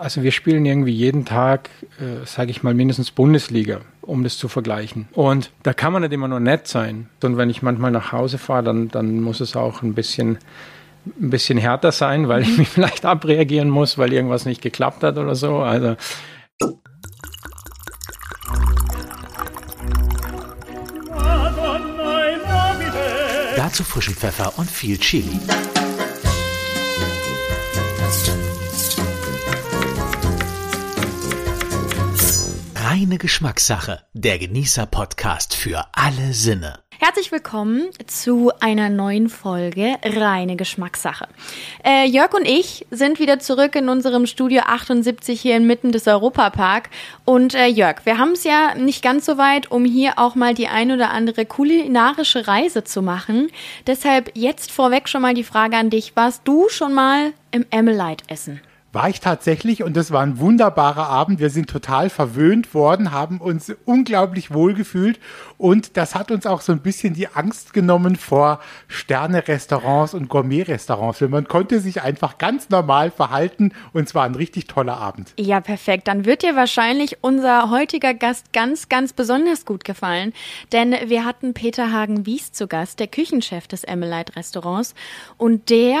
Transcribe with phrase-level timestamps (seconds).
[0.00, 4.48] Also wir spielen irgendwie jeden Tag, äh, sage ich mal, mindestens Bundesliga, um das zu
[4.48, 5.08] vergleichen.
[5.12, 7.08] Und da kann man nicht immer nur nett sein.
[7.22, 10.38] Und wenn ich manchmal nach Hause fahre, dann, dann muss es auch ein bisschen
[11.20, 15.18] ein bisschen härter sein, weil ich mich vielleicht abreagieren muss, weil irgendwas nicht geklappt hat
[15.18, 15.58] oder so.
[15.58, 15.96] Also
[23.56, 25.40] Dazu frischen Pfeffer und viel Chili.
[32.96, 36.78] Reine Geschmackssache, der Genießer-Podcast für alle Sinne.
[36.98, 41.28] Herzlich willkommen zu einer neuen Folge Reine Geschmackssache.
[41.84, 46.88] Äh, Jörg und ich sind wieder zurück in unserem Studio 78 hier inmitten des Europapark.
[47.26, 50.54] Und äh, Jörg, wir haben es ja nicht ganz so weit, um hier auch mal
[50.54, 53.50] die ein oder andere kulinarische Reise zu machen.
[53.86, 56.16] Deshalb jetzt vorweg schon mal die Frage an dich.
[56.16, 58.62] Warst du schon mal im Emmelite essen?
[58.96, 61.38] War ich tatsächlich und das war ein wunderbarer Abend.
[61.38, 65.20] Wir sind total verwöhnt worden, haben uns unglaublich wohl gefühlt
[65.58, 71.20] und das hat uns auch so ein bisschen die Angst genommen vor Sterne-Restaurants und Gourmet-Restaurants.
[71.20, 75.34] Man konnte sich einfach ganz normal verhalten und es war ein richtig toller Abend.
[75.38, 76.08] Ja, perfekt.
[76.08, 80.32] Dann wird dir wahrscheinlich unser heutiger Gast ganz, ganz besonders gut gefallen,
[80.72, 84.94] denn wir hatten Peter Hagen-Wies zu Gast, der Küchenchef des Emmelite Restaurants
[85.36, 86.00] und der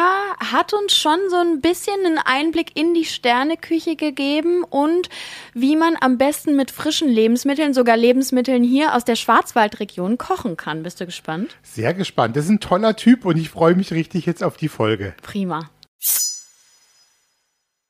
[0.50, 5.08] hat uns schon so ein bisschen einen Einblick in in die Sterneküche gegeben und
[5.54, 10.82] wie man am besten mit frischen Lebensmitteln, sogar Lebensmitteln hier aus der Schwarzwaldregion kochen kann.
[10.82, 11.56] Bist du gespannt?
[11.62, 12.36] Sehr gespannt.
[12.36, 15.14] Das ist ein toller Typ und ich freue mich richtig jetzt auf die Folge.
[15.22, 15.70] Prima.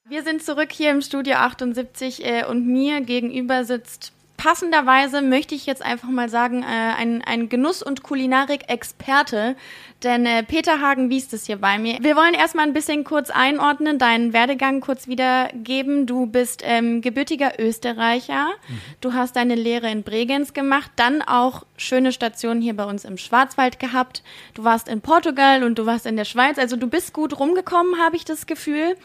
[0.08, 5.66] Wir sind zurück hier im Studio 78 äh, und mir gegenüber sitzt passenderweise möchte ich
[5.66, 9.56] jetzt einfach mal sagen, äh, ein, ein Genuss- und Kulinarik-Experte,
[10.02, 11.98] denn äh, Peter Hagen wies es hier bei mir.
[12.00, 16.06] Wir wollen erstmal ein bisschen kurz einordnen, deinen Werdegang kurz wiedergeben.
[16.06, 18.80] Du bist ähm, gebürtiger Österreicher, mhm.
[19.00, 23.18] du hast deine Lehre in Bregenz gemacht, dann auch schöne Stationen hier bei uns im
[23.18, 24.22] Schwarzwald gehabt.
[24.54, 27.98] Du warst in Portugal und du warst in der Schweiz, also du bist gut rumgekommen,
[27.98, 28.96] habe ich das Gefühl.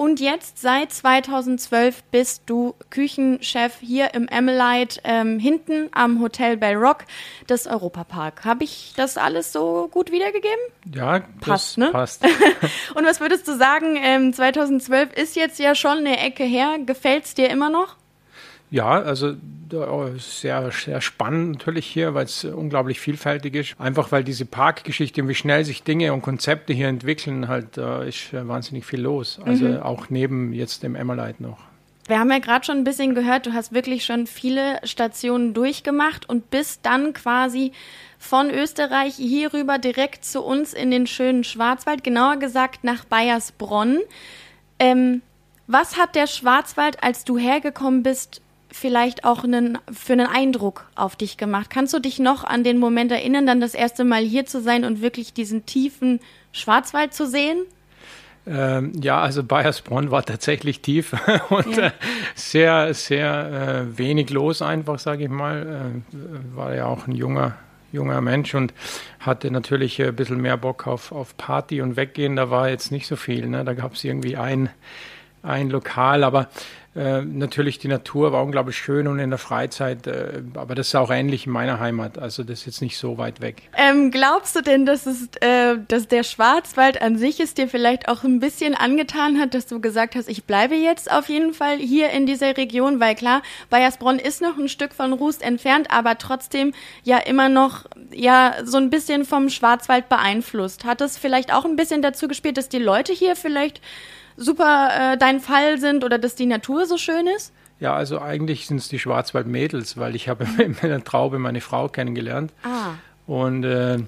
[0.00, 6.76] Und jetzt seit 2012 bist du Küchenchef hier im Emmelite ähm, hinten am Hotel Bell
[6.76, 7.04] Rock
[7.50, 8.46] des Europapark.
[8.46, 10.56] Habe ich das alles so gut wiedergegeben?
[10.94, 11.90] Ja, passt, ne?
[11.90, 12.24] Passt.
[12.94, 13.98] Und was würdest du sagen?
[14.02, 16.78] Ähm, 2012 ist jetzt ja schon eine Ecke her.
[16.78, 17.96] Gefällt es dir immer noch?
[18.70, 19.34] Ja, also
[20.16, 23.74] sehr, sehr spannend natürlich hier, weil es unglaublich vielfältig ist.
[23.78, 28.08] Einfach weil diese Parkgeschichte und wie schnell sich Dinge und Konzepte hier entwickeln, halt äh,
[28.08, 29.40] ist wahnsinnig viel los.
[29.44, 29.82] Also mhm.
[29.82, 31.58] auch neben jetzt dem Emmerleit noch.
[32.06, 36.28] Wir haben ja gerade schon ein bisschen gehört, du hast wirklich schon viele Stationen durchgemacht
[36.28, 37.70] und bist dann quasi
[38.18, 44.00] von Österreich hierüber direkt zu uns in den schönen Schwarzwald, genauer gesagt nach Bayersbronn.
[44.80, 45.22] Ähm,
[45.68, 48.42] was hat der Schwarzwald, als du hergekommen bist,
[48.72, 51.70] vielleicht auch einen, für einen Eindruck auf dich gemacht?
[51.70, 54.84] Kannst du dich noch an den Moment erinnern, dann das erste Mal hier zu sein
[54.84, 56.20] und wirklich diesen tiefen
[56.52, 57.58] Schwarzwald zu sehen?
[58.46, 61.14] Ähm, ja, also Bayersbronn war tatsächlich tief
[61.50, 61.88] und ja.
[61.88, 61.90] äh,
[62.34, 66.02] sehr, sehr äh, wenig los einfach, sage ich mal.
[66.12, 67.56] Äh, war ja auch ein junger,
[67.92, 68.72] junger Mensch und
[69.20, 72.36] hatte natürlich ein bisschen mehr Bock auf, auf Party und Weggehen.
[72.36, 73.46] Da war jetzt nicht so viel.
[73.46, 73.64] Ne?
[73.64, 74.70] Da gab es irgendwie ein,
[75.42, 76.48] ein Lokal, aber
[76.96, 80.96] äh, natürlich die Natur war unglaublich schön und in der Freizeit, äh, aber das ist
[80.96, 82.18] auch ähnlich in meiner Heimat.
[82.18, 83.62] Also das ist jetzt nicht so weit weg.
[83.76, 88.08] Ähm, glaubst du denn, dass es, äh, dass der Schwarzwald an sich es dir vielleicht
[88.08, 91.78] auch ein bisschen angetan hat, dass du gesagt hast, ich bleibe jetzt auf jeden Fall
[91.78, 96.18] hier in dieser Region, weil klar, Bayersbronn ist noch ein Stück von Rust entfernt, aber
[96.18, 96.72] trotzdem
[97.04, 100.84] ja immer noch ja so ein bisschen vom Schwarzwald beeinflusst.
[100.84, 103.80] Hat es vielleicht auch ein bisschen dazu gespielt, dass die Leute hier vielleicht
[104.40, 107.52] super äh, dein Fall sind oder dass die Natur so schön ist?
[107.78, 111.88] Ja, also eigentlich sind es die Schwarzwaldmädels, weil ich habe in meiner Traube meine Frau
[111.88, 112.52] kennengelernt.
[112.62, 112.94] Ah.
[113.26, 114.00] Und äh, äh,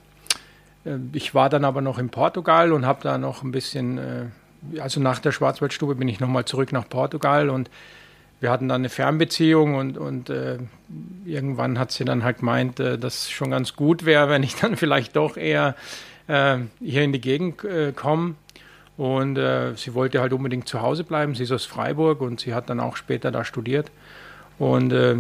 [1.12, 5.00] ich war dann aber noch in Portugal und habe da noch ein bisschen, äh, also
[5.00, 7.70] nach der Schwarzwaldstube bin ich nochmal zurück nach Portugal und
[8.40, 10.58] wir hatten dann eine Fernbeziehung und, und äh,
[11.25, 14.56] irgendwann hat sie dann halt gemeint, äh, dass es schon ganz gut wäre, wenn ich
[14.56, 15.76] dann vielleicht doch eher
[16.26, 18.34] äh, hier in die Gegend äh, komme.
[18.97, 21.35] Und äh, sie wollte halt unbedingt zu Hause bleiben.
[21.35, 23.91] Sie ist aus Freiburg und sie hat dann auch später da studiert.
[24.59, 25.17] Und äh,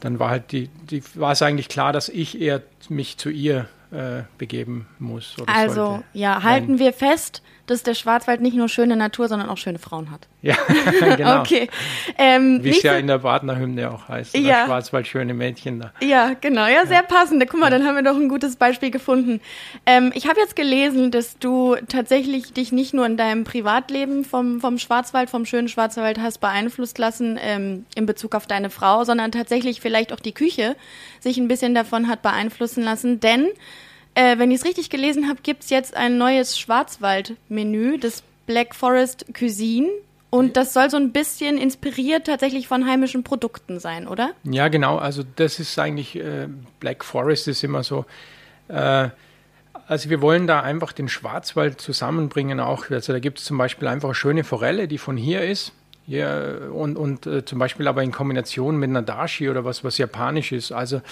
[0.00, 3.66] dann war halt die, die war es eigentlich klar, dass ich eher mich zu ihr
[3.90, 5.36] äh, begeben muss.
[5.46, 6.04] also sollte.
[6.12, 6.78] ja, halten Nein.
[6.78, 10.28] wir fest, dass der Schwarzwald nicht nur schöne Natur, sondern auch schöne Frauen hat.
[10.40, 10.56] Ja,
[11.16, 11.40] genau.
[11.40, 11.68] okay.
[12.16, 14.36] Ähm, Wie es ja in der Partnerhymne auch heißt.
[14.36, 14.66] Ja.
[14.66, 15.92] Schwarzwald, schöne Mädchen da.
[16.00, 16.66] Ja, genau.
[16.66, 17.02] Ja, sehr ja.
[17.02, 17.44] passend.
[17.48, 19.40] Guck mal, dann haben wir doch ein gutes Beispiel gefunden.
[19.84, 24.60] Ähm, ich habe jetzt gelesen, dass du tatsächlich dich nicht nur in deinem Privatleben vom,
[24.60, 29.32] vom Schwarzwald, vom schönen Schwarzwald hast beeinflusst lassen ähm, in Bezug auf deine Frau, sondern
[29.32, 30.76] tatsächlich vielleicht auch die Küche
[31.20, 33.18] sich ein bisschen davon hat beeinflussen lassen.
[33.20, 33.48] Denn
[34.16, 38.74] äh, wenn ich es richtig gelesen habe, gibt es jetzt ein neues Schwarzwald-Menü, das Black
[38.74, 39.88] Forest Cuisine.
[40.30, 44.32] Und das soll so ein bisschen inspiriert tatsächlich von heimischen Produkten sein, oder?
[44.42, 44.96] Ja, genau.
[44.96, 46.48] Also das ist eigentlich, äh,
[46.80, 48.06] Black Forest ist immer so.
[48.68, 49.10] Äh,
[49.86, 52.90] also wir wollen da einfach den Schwarzwald zusammenbringen auch.
[52.90, 55.72] Also da gibt es zum Beispiel einfach eine schöne Forelle, die von hier ist.
[56.06, 59.98] Ja, und, und äh, zum Beispiel aber in Kombination mit einer Dashi oder was, was
[59.98, 60.70] japanisch ist.
[60.70, 61.02] Also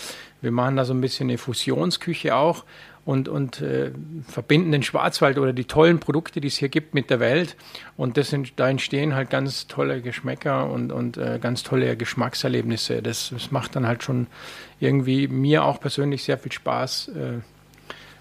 [0.41, 2.65] wir machen da so ein bisschen eine Fusionsküche auch
[3.05, 3.91] und, und äh,
[4.29, 7.57] verbinden den Schwarzwald oder die tollen Produkte, die es hier gibt, mit der Welt.
[7.97, 13.03] Und das sind, da entstehen halt ganz tolle Geschmäcker und, und äh, ganz tolle Geschmackserlebnisse.
[13.03, 14.29] Das, das macht dann halt schon
[14.79, 17.11] irgendwie mir auch persönlich sehr viel Spaß.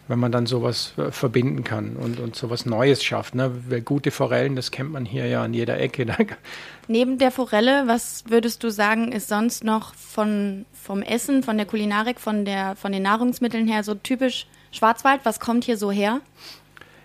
[0.08, 3.36] Wenn man dann sowas äh, verbinden kann und, und sowas Neues schafft.
[3.36, 3.52] Ne?
[3.86, 6.06] Gute Forellen, das kennt man hier ja an jeder Ecke.
[6.88, 11.66] Neben der Forelle, was würdest du sagen, ist sonst noch von, vom Essen, von der
[11.66, 15.22] Kulinarik, von, der, von den Nahrungsmitteln her so typisch Schwarzwald?
[15.24, 16.20] Was kommt hier so her?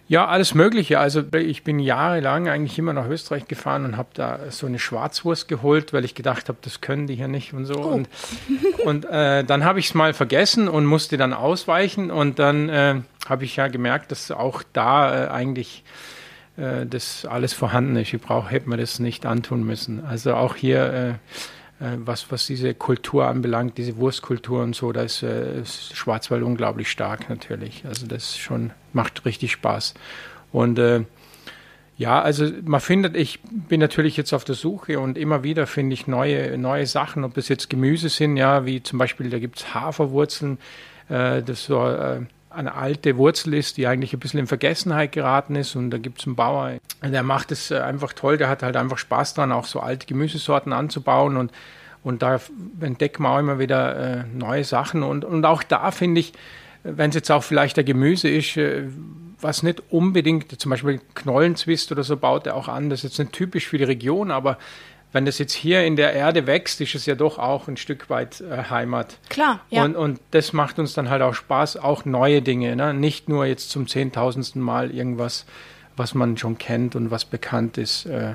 [0.08, 0.98] Ja, alles Mögliche.
[0.98, 5.48] Also ich bin jahrelang eigentlich immer nach Österreich gefahren und habe da so eine Schwarzwurst
[5.48, 7.74] geholt, weil ich gedacht habe, das können die hier nicht und so.
[7.74, 7.88] Oh.
[7.88, 8.08] Und,
[8.86, 12.10] und äh, dann habe ich es mal vergessen und musste dann ausweichen.
[12.10, 15.84] Und dann äh, habe ich ja gemerkt, dass auch da äh, eigentlich
[16.56, 18.14] äh, das alles vorhanden ist.
[18.14, 20.02] Ich brauche, hätte man das nicht antun müssen.
[20.06, 21.12] Also auch hier äh,
[21.80, 26.90] was, was diese Kultur anbelangt, diese Wurstkultur und so, da ist, äh, ist Schwarzwald unglaublich
[26.90, 27.84] stark natürlich.
[27.86, 29.94] Also das schon macht richtig Spaß.
[30.50, 31.04] Und äh,
[31.96, 35.94] ja, also man findet, ich bin natürlich jetzt auf der Suche und immer wieder finde
[35.94, 39.58] ich neue, neue Sachen, ob das jetzt Gemüse sind, ja, wie zum Beispiel, da gibt
[39.58, 40.58] es Haferwurzeln,
[41.08, 45.56] äh, das so äh, eine alte Wurzel ist, die eigentlich ein bisschen in Vergessenheit geraten
[45.56, 45.76] ist.
[45.76, 46.72] Und da gibt es einen Bauer,
[47.02, 50.06] der macht es äh, einfach toll, der hat halt einfach Spaß dran, auch so alte
[50.06, 51.36] Gemüsesorten anzubauen.
[51.36, 51.52] Und,
[52.02, 52.40] und da
[52.80, 55.02] entdecken wir auch immer wieder äh, neue Sachen.
[55.02, 56.32] Und, und auch da finde ich,
[56.82, 58.84] wenn es jetzt auch vielleicht der Gemüse ist, äh,
[59.40, 63.18] was nicht unbedingt, zum Beispiel Knollenzwist oder so baut er auch an, das ist jetzt
[63.18, 64.58] nicht typisch für die Region, aber
[65.12, 68.10] wenn das jetzt hier in der Erde wächst, ist es ja doch auch ein Stück
[68.10, 69.18] weit äh, Heimat.
[69.28, 69.84] Klar, ja.
[69.84, 72.92] Und, und das macht uns dann halt auch Spaß, auch neue Dinge, ne?
[72.92, 75.46] nicht nur jetzt zum zehntausendsten Mal irgendwas,
[75.96, 78.34] was man schon kennt und was bekannt ist, äh,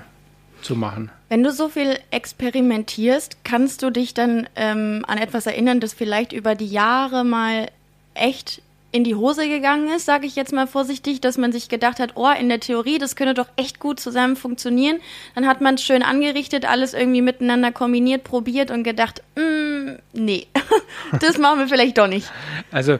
[0.61, 1.11] zu machen.
[1.29, 6.33] Wenn du so viel experimentierst, kannst du dich dann ähm, an etwas erinnern, das vielleicht
[6.33, 7.69] über die Jahre mal
[8.13, 8.61] echt
[8.93, 12.11] in die Hose gegangen ist, sage ich jetzt mal vorsichtig, dass man sich gedacht hat,
[12.13, 14.99] oh, in der Theorie, das könnte doch echt gut zusammen funktionieren.
[15.33, 20.45] Dann hat man es schön angerichtet, alles irgendwie miteinander kombiniert, probiert und gedacht, mm, nee,
[21.19, 22.31] das machen wir vielleicht doch nicht.
[22.71, 22.99] Also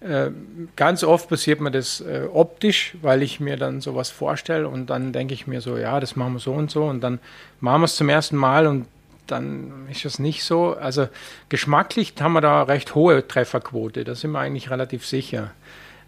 [0.00, 0.30] äh,
[0.74, 5.12] ganz oft passiert mir das äh, optisch, weil ich mir dann sowas vorstelle und dann
[5.12, 7.18] denke ich mir so, ja, das machen wir so und so und dann
[7.60, 8.86] machen wir es zum ersten Mal und
[9.26, 10.74] dann ist das nicht so.
[10.74, 11.08] Also
[11.48, 15.52] geschmacklich haben wir da recht hohe Trefferquote, da sind wir eigentlich relativ sicher.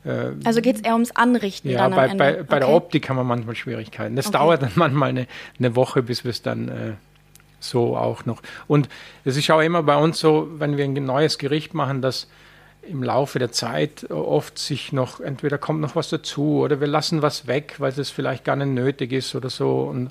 [0.04, 2.08] Äh, also geht es eher ums Anrichten ja, bei.
[2.08, 2.58] Bei, bei okay.
[2.60, 4.16] der Optik haben wir manchmal Schwierigkeiten.
[4.16, 4.38] Das okay.
[4.38, 5.26] dauert dann manchmal eine,
[5.58, 6.92] eine Woche, bis wir es dann äh,
[7.60, 8.42] so auch noch.
[8.66, 8.88] Und
[9.24, 12.28] es ist auch immer bei uns so, wenn wir ein neues Gericht machen, dass
[12.88, 17.22] im Laufe der Zeit oft sich noch, entweder kommt noch was dazu oder wir lassen
[17.22, 19.82] was weg, weil es vielleicht gar nicht nötig ist oder so.
[19.82, 20.10] Und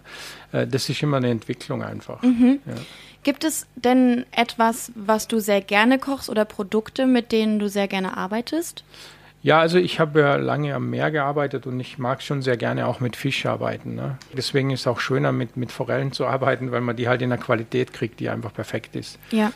[0.51, 2.21] äh, das ist immer eine Entwicklung einfach.
[2.21, 2.59] Mhm.
[2.65, 2.73] Ja.
[3.23, 7.87] Gibt es denn etwas, was du sehr gerne kochst oder Produkte, mit denen du sehr
[7.87, 8.83] gerne arbeitest?
[9.43, 12.87] Ja, also ich habe ja lange am Meer gearbeitet und ich mag schon sehr gerne
[12.87, 13.95] auch mit Fisch arbeiten.
[13.95, 14.17] Ne?
[14.35, 17.31] Deswegen ist es auch schöner, mit, mit Forellen zu arbeiten, weil man die halt in
[17.31, 19.19] einer Qualität kriegt, die einfach perfekt ist.
[19.31, 19.51] Ja.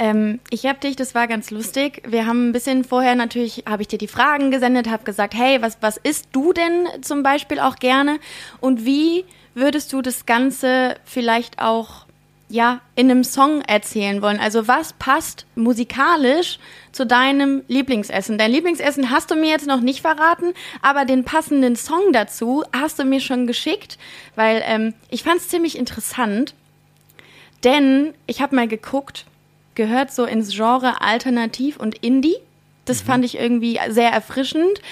[0.00, 2.02] Ähm, ich habe dich, das war ganz lustig.
[2.08, 5.60] Wir haben ein bisschen vorher natürlich, habe ich dir die Fragen gesendet, habe gesagt, hey,
[5.60, 8.18] was, was isst du denn zum Beispiel auch gerne?
[8.60, 12.06] Und wie würdest du das Ganze vielleicht auch
[12.48, 14.40] ja, in einem Song erzählen wollen.
[14.40, 16.58] Also was passt musikalisch
[16.90, 18.38] zu deinem Lieblingsessen?
[18.38, 20.52] Dein Lieblingsessen hast du mir jetzt noch nicht verraten,
[20.82, 23.98] aber den passenden Song dazu hast du mir schon geschickt,
[24.34, 26.54] weil ähm, ich fand es ziemlich interessant,
[27.62, 29.26] denn ich habe mal geguckt,
[29.80, 32.36] gehört so ins Genre Alternativ und Indie.
[32.84, 33.06] Das mhm.
[33.06, 34.82] fand ich irgendwie sehr erfrischend.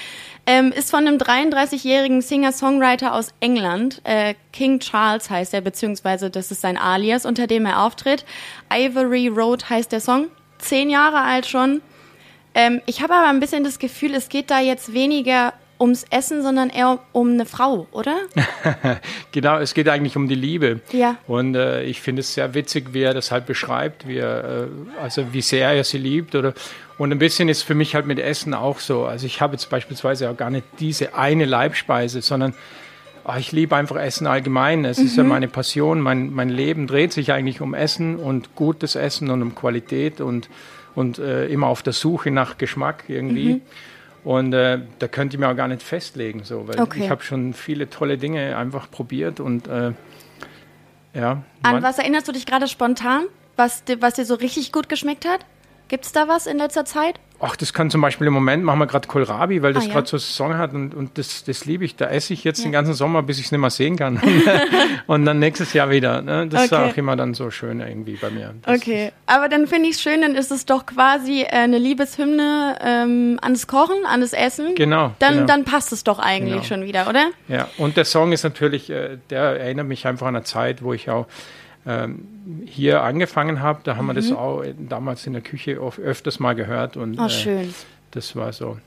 [0.47, 4.01] Ähm, ist von einem 33-jährigen Singer-Songwriter aus England.
[4.05, 8.25] Äh, King Charles heißt er, beziehungsweise das ist sein Alias, unter dem er auftritt.
[8.73, 10.29] Ivory Road heißt der Song.
[10.57, 11.83] Zehn Jahre alt schon.
[12.55, 16.43] Ähm, ich habe aber ein bisschen das Gefühl, es geht da jetzt weniger ums Essen,
[16.43, 18.17] sondern eher um eine Frau, oder?
[19.33, 20.81] genau, es geht eigentlich um die Liebe.
[20.93, 21.17] Ja.
[21.27, 24.67] Und äh, ich finde es sehr witzig, wie er das halt beschreibt, wie er, äh,
[25.01, 26.55] also wie sehr er sie liebt oder
[26.99, 29.05] und ein bisschen ist für mich halt mit Essen auch so.
[29.05, 32.55] Also ich habe jetzt beispielsweise auch gar nicht diese eine Leibspeise, sondern
[33.25, 34.85] ach, ich liebe einfach Essen allgemein.
[34.85, 35.07] Es mhm.
[35.07, 35.29] ist ja mhm.
[35.29, 36.01] meine Passion.
[36.01, 40.49] Mein, mein Leben dreht sich eigentlich um Essen und gutes Essen und um Qualität und,
[40.97, 43.55] und äh, immer auf der Suche nach Geschmack irgendwie.
[43.55, 43.61] Mhm.
[44.25, 47.05] Und äh, da könnte ich mir auch gar nicht festlegen, so, weil okay.
[47.05, 49.93] ich habe schon viele tolle Dinge einfach probiert und äh,
[51.15, 51.43] ja.
[51.63, 53.25] An was erinnerst du dich gerade spontan,
[53.57, 55.47] was, was dir so richtig gut geschmeckt hat?
[55.89, 57.19] Gibt es da was in letzter Zeit?
[57.41, 59.93] Ach, das kann zum Beispiel im Moment machen wir gerade Kohlrabi, weil das ah, ja.
[59.95, 61.97] gerade so Saison hat und, und das, das liebe ich.
[61.97, 62.65] Da esse ich jetzt ja.
[62.65, 64.21] den ganzen Sommer, bis ich es nicht mehr sehen kann.
[65.07, 66.23] und dann nächstes Jahr wieder.
[66.23, 66.49] Ne?
[66.49, 66.87] Das okay.
[66.87, 68.55] ist auch immer dann so schön irgendwie bei mir.
[68.63, 71.79] Das okay, aber dann finde ich es schön, dann ist es doch quasi äh, eine
[71.79, 74.75] Liebeshymne ähm, ans Kochen, an das Essen.
[74.75, 75.47] Genau dann, genau.
[75.47, 76.65] dann passt es doch eigentlich genau.
[76.65, 77.31] schon wieder, oder?
[77.49, 80.93] Ja, und der Song ist natürlich, äh, der erinnert mich einfach an eine Zeit, wo
[80.93, 81.27] ich auch
[81.89, 82.29] ähm,
[82.67, 84.11] hier angefangen habe, da haben mhm.
[84.11, 84.37] wir das mhm.
[84.37, 86.97] auch damals in der Küche oft, öfters mal gehört.
[86.97, 87.71] Und, oh, schön.
[87.71, 87.73] Äh,
[88.11, 88.79] das war so,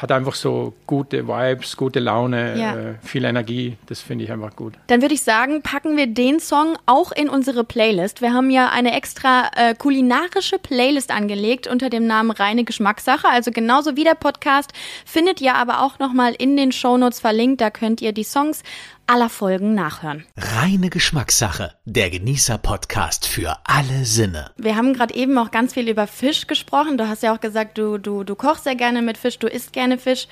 [0.00, 2.74] hat einfach so gute Vibes, gute Laune, ja.
[2.74, 3.76] äh, viel Energie.
[3.86, 4.74] Das finde ich einfach gut.
[4.86, 8.22] Dann würde ich sagen, packen wir den Song auch in unsere Playlist.
[8.22, 13.28] Wir haben ja eine extra äh, kulinarische Playlist angelegt unter dem Namen Reine Geschmackssache.
[13.28, 14.72] Also genauso wie der Podcast
[15.04, 17.60] findet ihr aber auch nochmal in den Shownotes verlinkt.
[17.60, 18.62] Da könnt ihr die Songs
[19.10, 20.24] aller Folgen nachhören.
[20.36, 24.52] Reine Geschmackssache, der Genießer-Podcast für alle Sinne.
[24.56, 26.96] Wir haben gerade eben auch ganz viel über Fisch gesprochen.
[26.96, 29.72] Du hast ja auch gesagt, du, du, du kochst sehr gerne mit Fisch, du isst
[29.72, 30.28] gerne Fisch.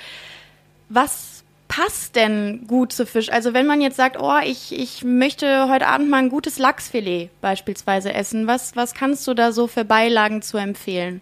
[0.89, 3.31] Was passt denn gut zu Fisch?
[3.31, 7.31] Also wenn man jetzt sagt, oh, ich, ich möchte heute Abend mal ein gutes Lachsfilet
[7.41, 11.21] beispielsweise essen, was, was kannst du da so für Beilagen zu empfehlen?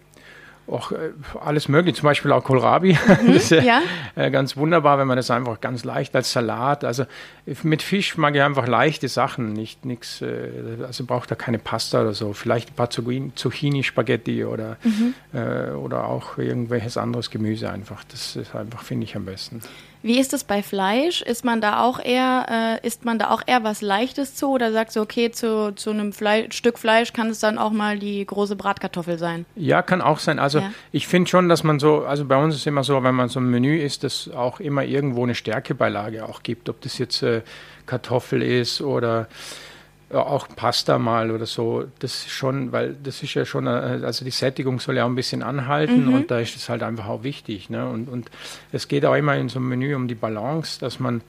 [0.69, 2.97] Auch äh, alles mögliche, zum Beispiel auch Kohlrabi.
[3.07, 3.81] Mhm, das ist ja.
[4.15, 6.83] Äh, ganz wunderbar, wenn man das einfach ganz leicht als Salat.
[6.83, 7.05] Also
[7.63, 10.21] mit Fisch mag ich einfach leichte Sachen, nicht nichts.
[10.21, 10.49] Äh,
[10.85, 12.33] also braucht da keine Pasta oder so.
[12.33, 15.13] Vielleicht ein paar Zucchini-Spaghetti oder mhm.
[15.33, 18.03] äh, oder auch irgendwelches anderes Gemüse einfach.
[18.05, 19.61] Das ist einfach finde ich am besten.
[20.07, 21.21] Wie ist es bei Fleisch?
[21.21, 24.71] Ist man da auch eher, äh, isst man da auch eher was Leichtes zu oder
[24.71, 28.25] sagst du, okay, zu, zu einem Fle Stück Fleisch kann es dann auch mal die
[28.25, 29.45] große Bratkartoffel sein?
[29.57, 30.39] Ja, kann auch sein.
[30.39, 30.71] Also ja.
[30.93, 33.41] ich finde schon, dass man so, also bei uns ist immer so, wenn man so
[33.41, 37.41] ein Menü isst, dass auch immer irgendwo eine Stärkebeilage auch gibt, ob das jetzt äh,
[37.85, 39.27] Kartoffel ist oder
[40.13, 44.23] auch Pasta mal oder so, das ist schon, weil das ist ja schon, äh, also
[44.23, 46.13] die Sättigung soll ja auch ein bisschen anhalten mhm.
[46.13, 47.69] und da ist es halt einfach auch wichtig.
[47.69, 47.87] Ne?
[47.89, 48.31] Und, und
[48.71, 51.21] es geht auch immer in so einem Menü um die Balance, dass man,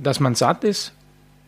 [0.00, 0.92] dass man satt ist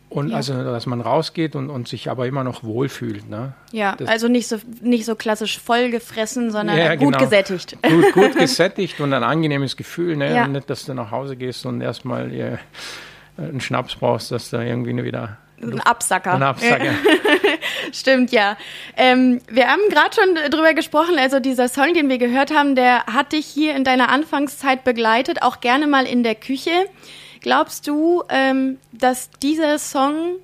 [0.09, 0.35] und ja.
[0.35, 3.29] also, dass man rausgeht und, und sich aber immer noch wohlfühlt.
[3.29, 3.53] Ne?
[3.71, 7.19] Ja, das also nicht so, nicht so klassisch vollgefressen, sondern ja, gut genau.
[7.19, 7.77] gesättigt.
[7.87, 10.17] Gut, gut, gesättigt und ein angenehmes Gefühl.
[10.17, 10.35] Ne?
[10.35, 10.45] Ja.
[10.45, 12.57] Und nicht, dass du nach Hause gehst und erstmal äh,
[13.37, 15.37] einen Schnaps brauchst, dass du irgendwie wieder
[15.71, 16.33] ein Absacker.
[16.33, 16.91] Ein Absacker.
[17.91, 18.57] Stimmt, ja.
[18.97, 23.05] Ähm, wir haben gerade schon drüber gesprochen, also dieser Song, den wir gehört haben, der
[23.05, 26.71] hat dich hier in deiner Anfangszeit begleitet, auch gerne mal in der Küche.
[27.41, 30.37] Glaubst du, ähm, dass dieser Song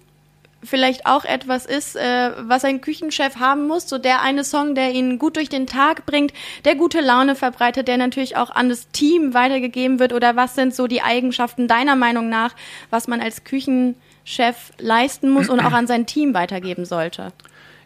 [0.63, 4.91] vielleicht auch etwas ist, äh, was ein Küchenchef haben muss, so der eine Song, der
[4.91, 6.33] ihn gut durch den Tag bringt,
[6.65, 10.75] der gute Laune verbreitet, der natürlich auch an das Team weitergegeben wird oder was sind
[10.75, 12.55] so die Eigenschaften deiner Meinung nach,
[12.89, 13.95] was man als Küchenchef
[14.29, 17.33] Chef leisten muss und auch an sein Team weitergeben sollte?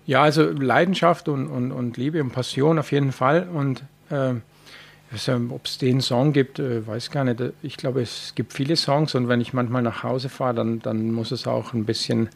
[0.06, 3.48] Ja, also Leidenschaft und, und, und Liebe und Passion auf jeden Fall.
[3.48, 4.34] Und äh,
[5.50, 7.42] ob es den Song gibt, äh, weiß gar nicht.
[7.62, 11.14] Ich glaube, es gibt viele Songs und wenn ich manchmal nach Hause fahre, dann, dann
[11.14, 12.28] muss es auch ein bisschen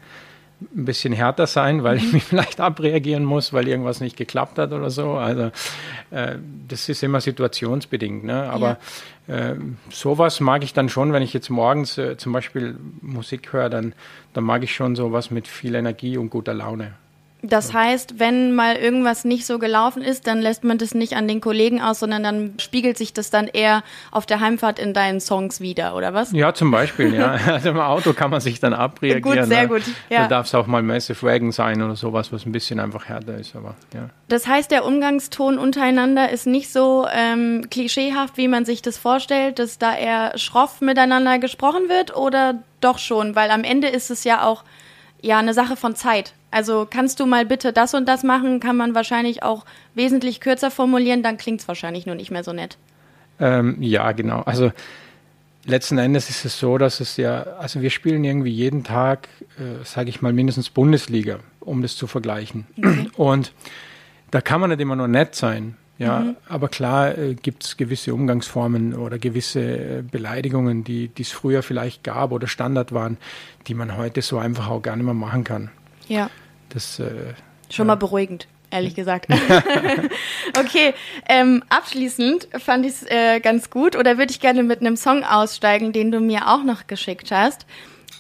[0.60, 4.72] ein bisschen härter sein, weil ich mich vielleicht abreagieren muss, weil irgendwas nicht geklappt hat
[4.72, 5.14] oder so.
[5.14, 5.52] Also
[6.12, 6.36] äh,
[6.68, 8.24] das ist immer situationsbedingt.
[8.24, 8.50] Ne?
[8.50, 8.78] Aber
[9.28, 9.52] ja.
[9.52, 9.56] äh,
[9.90, 13.94] sowas mag ich dann schon, wenn ich jetzt morgens äh, zum Beispiel Musik höre, dann,
[14.34, 16.94] dann mag ich schon sowas mit viel Energie und guter Laune.
[17.44, 21.27] Das heißt, wenn mal irgendwas nicht so gelaufen ist, dann lässt man das nicht an
[21.27, 25.20] den Kollegen aus, sondern dann spiegelt sich das dann eher auf der Heimfahrt in deinen
[25.20, 26.32] Songs wieder, oder was?
[26.32, 27.38] Ja, zum Beispiel, ja.
[27.48, 29.22] Also im Auto kann man sich dann abreagieren.
[29.22, 29.67] Gut, sehr ne?
[29.67, 29.84] gut.
[30.10, 30.24] Ja.
[30.24, 33.38] Da darf es auch mal Massive Wagon sein oder sowas, was ein bisschen einfach härter
[33.38, 34.10] ist, aber ja.
[34.29, 39.60] Das heißt, der Umgangston untereinander ist nicht so ähm, klischeehaft, wie man sich das vorstellt,
[39.60, 43.36] dass da eher schroff miteinander gesprochen wird oder doch schon?
[43.36, 44.63] Weil am Ende ist es ja auch
[45.22, 46.34] ja eine Sache von Zeit.
[46.52, 50.72] Also kannst du mal bitte das und das machen, kann man wahrscheinlich auch wesentlich kürzer
[50.72, 52.78] formulieren, dann klingt es wahrscheinlich nur nicht mehr so nett.
[53.40, 54.42] Ähm, ja, genau.
[54.42, 54.72] Also
[55.66, 59.28] letzten Endes ist es so, dass es ja, also wir spielen irgendwie jeden Tag,
[59.60, 62.66] äh, sage ich mal, mindestens Bundesliga, um das zu vergleichen.
[62.78, 63.10] Okay.
[63.18, 63.52] Und
[64.32, 65.76] da kann man nicht immer nur nett sein.
[65.98, 66.36] Ja, mhm.
[66.48, 72.04] aber klar äh, gibt es gewisse Umgangsformen oder gewisse äh, Beleidigungen, die es früher vielleicht
[72.04, 73.18] gab oder Standard waren,
[73.68, 75.72] die man heute so einfach auch gar nicht mehr machen kann.
[76.08, 76.30] Ja.
[76.70, 77.34] Das äh,
[77.70, 77.94] schon ja.
[77.94, 79.27] mal beruhigend ehrlich gesagt.
[80.60, 80.94] okay,
[81.27, 85.24] ähm, abschließend fand ich es äh, ganz gut oder würde ich gerne mit einem Song
[85.24, 87.66] aussteigen, den du mir auch noch geschickt hast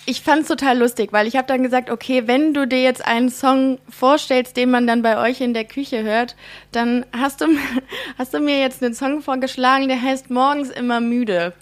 [0.09, 3.05] ich fand es total lustig, weil ich habe dann gesagt, okay, wenn du dir jetzt
[3.05, 6.37] einen Song vorstellst, den man dann bei euch in der Küche hört,
[6.71, 7.47] dann hast du,
[8.17, 11.53] hast du mir jetzt einen Song vorgeschlagen, der heißt Morgens immer müde.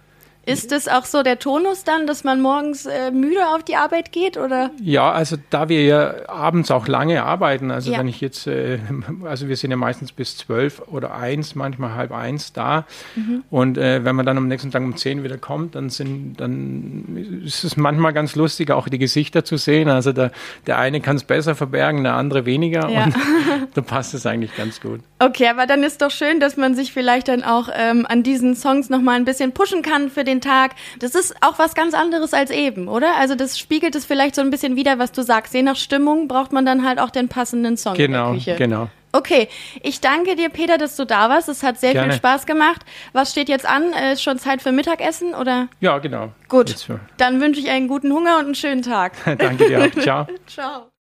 [0.46, 4.12] Ist das auch so der Tonus dann, dass man morgens äh, müde auf die Arbeit
[4.12, 4.70] geht oder?
[4.82, 8.00] Ja, also da wir ja abends auch lange arbeiten, also ja.
[8.00, 8.80] wenn ich jetzt, äh,
[9.24, 12.86] also wir sind ja meistens bis zwölf oder eins, manchmal halb eins da
[13.16, 13.44] mhm.
[13.50, 17.42] und äh, wenn man dann am nächsten Tag um zehn wieder kommt, dann sind, dann
[17.44, 19.90] ist es manchmal ganz lustig, auch die Gesichter zu sehen.
[19.90, 20.32] Also der,
[20.68, 23.06] der eine kann es besser verbergen, der andere weniger ja.
[23.06, 23.16] und
[23.74, 25.00] da passt es eigentlich ganz gut.
[25.20, 28.56] Okay, aber dann ist doch schön, dass man sich vielleicht dann auch ähm, an diesen
[28.56, 30.76] Songs nochmal ein bisschen pushen kann für den Tag.
[31.00, 33.16] Das ist auch was ganz anderes als eben, oder?
[33.18, 35.54] Also das spiegelt es vielleicht so ein bisschen wieder, was du sagst.
[35.54, 38.36] Je nach Stimmung braucht man dann halt auch den passenden Song genau.
[38.58, 38.90] Genau.
[39.16, 39.48] Okay,
[39.82, 41.48] ich danke dir, Peter, dass du da warst.
[41.48, 42.12] Es hat sehr Gerne.
[42.12, 42.82] viel Spaß gemacht.
[43.14, 43.94] Was steht jetzt an?
[43.94, 45.70] Äh, ist schon Zeit für Mittagessen oder?
[45.80, 46.34] Ja, genau.
[46.50, 46.76] Gut.
[47.16, 49.14] Dann wünsche ich einen guten Hunger und einen schönen Tag.
[49.38, 50.02] danke dir auch.
[50.02, 50.28] Ciao.
[50.48, 50.92] Ciao.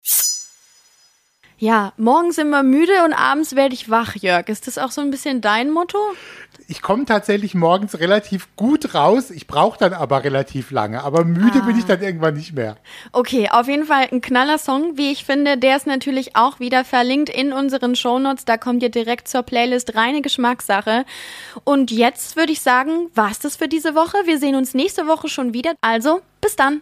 [1.58, 4.48] Ja, morgens immer müde und abends werde ich wach, Jörg.
[4.50, 5.98] Ist das auch so ein bisschen dein Motto?
[6.68, 9.30] Ich komme tatsächlich morgens relativ gut raus.
[9.30, 11.04] Ich brauche dann aber relativ lange.
[11.04, 11.66] Aber müde ah.
[11.66, 12.78] bin ich dann irgendwann nicht mehr.
[13.12, 15.58] Okay, auf jeden Fall ein knaller Song, wie ich finde.
[15.58, 18.46] Der ist natürlich auch wieder verlinkt in unseren Shownotes.
[18.46, 19.96] Da kommt ihr direkt zur Playlist.
[19.96, 21.06] Reine Geschmackssache.
[21.64, 24.18] Und jetzt würde ich sagen, war's das für diese Woche.
[24.26, 25.74] Wir sehen uns nächste Woche schon wieder.
[25.82, 26.82] Also, bis dann.